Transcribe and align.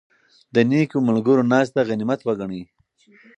د 0.53 0.55
نېکو 0.69 0.97
ملګرو 1.07 1.43
ناسته 1.51 1.81
غنیمت 1.89 2.19
وګڼئ. 2.23 2.63